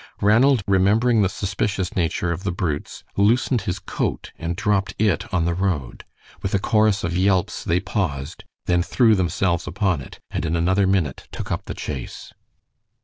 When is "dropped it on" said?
4.55-5.45